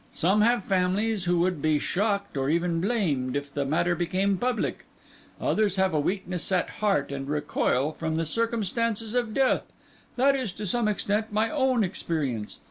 Some 0.15 0.41
have 0.41 0.63
families 0.63 1.25
who 1.25 1.37
would 1.41 1.61
be 1.61 1.77
shocked, 1.77 2.35
or 2.35 2.49
even 2.49 2.81
blamed, 2.81 3.35
if 3.35 3.53
the 3.53 3.65
matter 3.65 3.93
became 3.93 4.35
public; 4.35 4.85
others 5.39 5.75
have 5.75 5.93
a 5.93 5.99
weakness 5.99 6.51
at 6.51 6.71
heart 6.81 7.11
and 7.11 7.29
recoil 7.29 7.91
from 7.91 8.15
the 8.15 8.25
circumstances 8.25 9.13
of 9.13 9.31
death. 9.35 9.61
That 10.15 10.35
is, 10.35 10.53
to 10.53 10.65
some 10.65 10.87
extent, 10.87 11.31
my 11.31 11.51
own 11.51 11.83
experience. 11.83 12.57